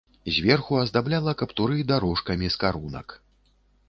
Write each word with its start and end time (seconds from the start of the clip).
Зверху 0.35 0.77
аздабляла 0.83 1.33
каптуры 1.41 1.77
дарожкамі 1.91 2.47
з 2.57 2.59
карунак. 2.65 3.07